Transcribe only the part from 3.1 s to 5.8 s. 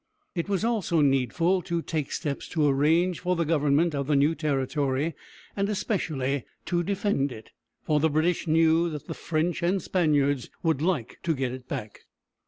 for the government of the new territory, and